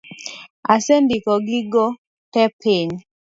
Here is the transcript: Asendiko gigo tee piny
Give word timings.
Asendiko 0.73 1.31
gigo 1.47 1.85
tee 2.31 2.49
piny 2.59 2.89